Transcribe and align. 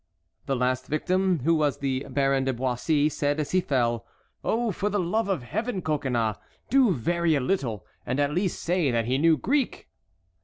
The 0.47 0.55
last 0.55 0.87
victim, 0.87 1.41
who 1.41 1.53
was 1.53 1.77
the 1.77 2.07
Baron 2.09 2.45
de 2.45 2.53
Boissey, 2.53 3.07
said 3.07 3.39
as 3.39 3.51
he 3.51 3.61
fell: 3.61 4.03
"Oh, 4.43 4.71
for 4.71 4.89
the 4.89 4.97
love 4.99 5.29
of 5.29 5.43
Heaven, 5.43 5.83
Coconnas, 5.83 6.37
do 6.71 6.89
vary 6.91 7.35
a 7.35 7.39
little 7.39 7.85
and 8.03 8.19
at 8.19 8.33
least 8.33 8.59
say 8.63 8.89
that 8.89 9.05
he 9.05 9.19
knew 9.19 9.37
Greek!" 9.37 9.89